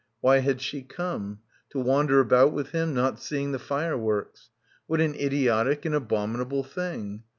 [0.19, 4.49] Why had she come; to wander about with him, not seeing the fireworks.
[4.87, 7.21] What an idiotic and abominable thing.